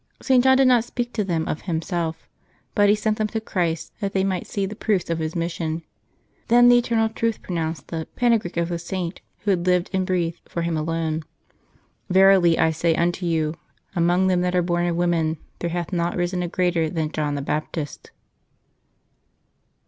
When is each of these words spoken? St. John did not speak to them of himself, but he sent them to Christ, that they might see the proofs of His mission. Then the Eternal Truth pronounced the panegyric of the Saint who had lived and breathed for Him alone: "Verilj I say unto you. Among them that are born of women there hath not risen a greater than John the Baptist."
St. 0.19 0.43
John 0.43 0.57
did 0.57 0.67
not 0.67 0.83
speak 0.83 1.13
to 1.13 1.23
them 1.23 1.47
of 1.47 1.61
himself, 1.61 2.27
but 2.73 2.89
he 2.89 2.95
sent 2.95 3.19
them 3.19 3.27
to 3.27 3.39
Christ, 3.39 3.93
that 3.99 4.13
they 4.13 4.23
might 4.23 4.47
see 4.47 4.65
the 4.65 4.75
proofs 4.75 5.11
of 5.11 5.19
His 5.19 5.35
mission. 5.35 5.83
Then 6.47 6.69
the 6.69 6.77
Eternal 6.79 7.09
Truth 7.09 7.43
pronounced 7.43 7.89
the 7.89 8.07
panegyric 8.15 8.57
of 8.57 8.69
the 8.69 8.79
Saint 8.79 9.21
who 9.41 9.51
had 9.51 9.67
lived 9.67 9.91
and 9.93 10.03
breathed 10.03 10.41
for 10.49 10.63
Him 10.63 10.75
alone: 10.75 11.21
"Verilj 12.11 12.57
I 12.57 12.71
say 12.71 12.95
unto 12.95 13.27
you. 13.27 13.53
Among 13.95 14.25
them 14.25 14.41
that 14.41 14.55
are 14.55 14.63
born 14.63 14.87
of 14.87 14.95
women 14.95 15.37
there 15.59 15.69
hath 15.69 15.93
not 15.93 16.17
risen 16.17 16.41
a 16.41 16.47
greater 16.47 16.89
than 16.89 17.11
John 17.11 17.35
the 17.35 17.41
Baptist." 17.43 18.09